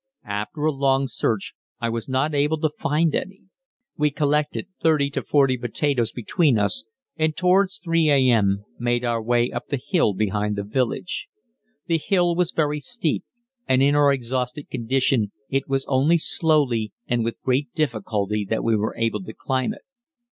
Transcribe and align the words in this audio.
After 0.25 0.65
a 0.65 0.71
long 0.71 1.05
search 1.05 1.53
I 1.79 1.89
was 1.89 2.09
not 2.09 2.33
able 2.33 2.59
to 2.61 2.71
find 2.75 3.13
any. 3.13 3.43
We 3.97 4.09
collected 4.09 4.65
thirty 4.81 5.11
to 5.11 5.21
forty 5.21 5.59
potatoes 5.59 6.11
between 6.11 6.57
us, 6.57 6.85
and 7.17 7.37
towards 7.37 7.77
3 7.77 8.09
a.m. 8.09 8.65
made 8.79 9.05
our 9.05 9.21
way 9.21 9.51
up 9.51 9.65
the 9.65 9.77
hill 9.77 10.15
behind 10.15 10.55
the 10.55 10.63
village. 10.63 11.27
The 11.85 11.99
hill 11.99 12.33
was 12.35 12.51
very 12.51 12.79
steep, 12.79 13.23
and 13.67 13.83
in 13.83 13.93
our 13.93 14.11
exhausted 14.11 14.71
condition 14.71 15.33
it 15.49 15.69
was 15.69 15.85
only 15.87 16.17
slowly 16.17 16.93
and 17.07 17.23
with 17.23 17.39
great 17.43 17.71
difficulty 17.75 18.43
that 18.49 18.63
we 18.63 18.75
were 18.75 18.95
able 18.97 19.21
to 19.23 19.35
climb 19.35 19.71
it. 19.71 19.83